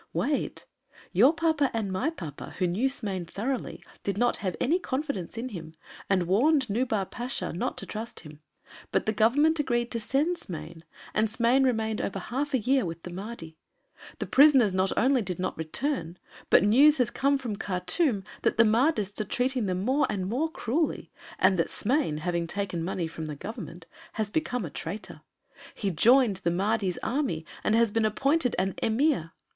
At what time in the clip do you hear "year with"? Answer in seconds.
12.57-13.03